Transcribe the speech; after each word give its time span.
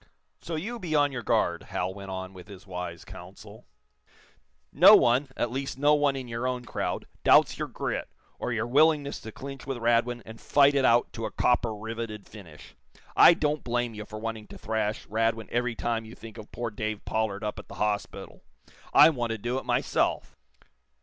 "So 0.41 0.55
you 0.55 0.79
be 0.79 0.95
on 0.95 1.11
your 1.11 1.21
guard," 1.21 1.61
Hal 1.61 1.93
went 1.93 2.09
on 2.09 2.33
with 2.33 2.47
his 2.47 2.65
wise 2.65 3.05
counsel. 3.05 3.67
"No 4.73 4.95
one 4.95 5.27
at 5.37 5.51
least, 5.51 5.77
no 5.77 5.93
one 5.93 6.15
in 6.15 6.27
your 6.27 6.47
own 6.47 6.65
crowd 6.65 7.05
doubts 7.23 7.59
your 7.59 7.67
grit, 7.67 8.09
or 8.39 8.51
your 8.51 8.65
willingness 8.65 9.19
to 9.19 9.31
clinch 9.31 9.67
with 9.67 9.77
Radwin 9.77 10.23
and 10.25 10.41
fight 10.41 10.73
it 10.73 10.85
out 10.85 11.13
to 11.13 11.25
a 11.27 11.31
copper 11.31 11.75
riveted 11.75 12.27
finish. 12.27 12.75
I 13.15 13.35
don't 13.35 13.63
blame 13.63 13.93
you 13.93 14.05
for 14.05 14.17
wanting 14.17 14.47
to 14.47 14.57
thrash 14.57 15.05
Radwin 15.05 15.49
every 15.51 15.75
time 15.75 16.03
you 16.03 16.15
think 16.15 16.39
of 16.39 16.51
poor 16.51 16.71
Dave 16.71 17.05
Pollard 17.05 17.43
up 17.43 17.59
at 17.59 17.67
the 17.67 17.75
hospital. 17.75 18.41
I 18.95 19.11
want 19.11 19.33
to 19.33 19.37
do 19.37 19.59
it 19.59 19.65
myself. 19.65 20.35